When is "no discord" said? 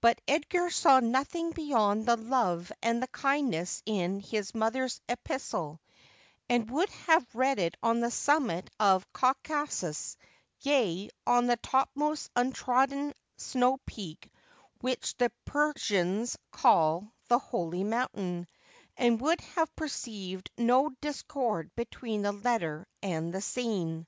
20.56-21.70